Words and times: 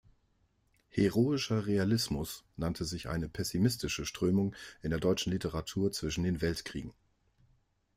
Heroischer 0.89 1.67
Realismus 1.67 2.43
nannte 2.57 2.85
sich 2.85 3.07
eine 3.07 3.29
pessimistische 3.29 4.07
Strömung 4.07 4.55
in 4.81 4.89
der 4.89 4.99
deutschen 4.99 5.31
Literatur 5.31 5.91
zwischen 5.91 6.23
den 6.23 6.41
Weltkriegen. 6.41 6.95